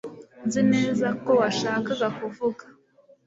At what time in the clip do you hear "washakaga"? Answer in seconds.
1.41-2.07